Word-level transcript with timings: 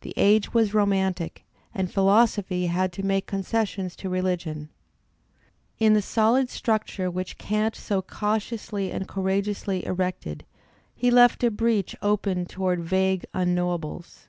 The 0.00 0.14
age 0.16 0.54
was 0.54 0.72
romantic, 0.72 1.44
and 1.74 1.92
philosophy 1.92 2.68
had 2.68 2.94
to 2.94 3.02
make 3.02 3.26
concessions 3.26 3.94
to 3.96 4.08
religion. 4.08 4.70
In 5.78 5.92
the 5.92 6.00
solid 6.00 6.48
structure 6.48 7.10
which 7.10 7.36
Kant 7.36 7.76
so 7.76 8.00
cautiously 8.00 8.90
and 8.90 9.06
courageously 9.06 9.84
erected, 9.84 10.46
he 10.94 11.10
left 11.10 11.44
a 11.44 11.50
breach 11.50 11.94
opened 12.00 12.48
toward 12.48 12.80
vague 12.80 13.26
unknowables. 13.34 14.28